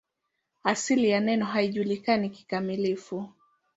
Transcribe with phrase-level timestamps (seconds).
[0.63, 3.29] Asili ya neno haijulikani kikamilifu.